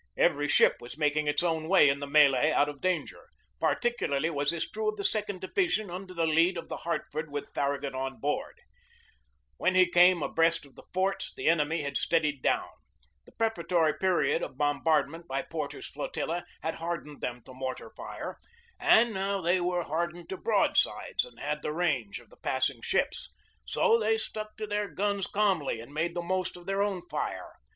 [0.17, 2.81] Every ship was making its own 66 GEORGE DEWEY way in the melee out of
[2.81, 3.27] danger.
[3.59, 7.53] Particularly was this true of the second division, under the lead of the Hartford with
[7.53, 8.57] Farragut on board.
[9.57, 12.67] When she came abreast of the forts the enemy had steadied down.
[13.27, 18.39] The prefatory period of bombardment by Porter's flotilla had hardened them to mortar fire;
[18.79, 23.29] and now they were hardened to broadsides and had the range of the passing ships.
[23.65, 27.53] So they stuck to their guns calmly and made the most of their own fire.